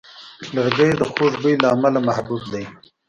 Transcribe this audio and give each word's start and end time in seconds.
لرګی 0.55 0.91
د 0.99 1.01
خوږ 1.11 1.33
بوی 1.41 1.55
له 1.61 1.67
امله 1.75 1.99
محبوب 2.07 2.41
دی. 2.53 2.63